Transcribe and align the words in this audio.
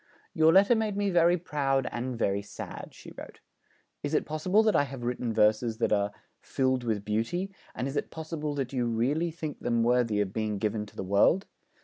'Your 0.33 0.51
letter 0.51 0.73
made 0.73 0.97
me 0.97 1.11
very 1.11 1.37
proud 1.37 1.87
and 1.91 2.17
very 2.17 2.41
sad,' 2.41 2.91
she 2.95 3.11
wrote. 3.15 3.39
'Is 4.01 4.15
it 4.15 4.25
possible 4.25 4.63
that 4.63 4.75
I 4.75 4.85
have 4.85 5.03
written 5.03 5.31
verses 5.31 5.77
that 5.77 5.93
are 5.93 6.11
"filled 6.41 6.83
with 6.83 7.05
beauty," 7.05 7.51
and 7.75 7.87
is 7.87 7.95
it 7.95 8.09
possible 8.09 8.55
that 8.55 8.73
you 8.73 8.87
really 8.87 9.29
think 9.29 9.59
them 9.59 9.83
worthy 9.83 10.19
of 10.19 10.33
being 10.33 10.57
given 10.57 10.87
to 10.87 10.95
the 10.95 11.03
world? 11.03 11.45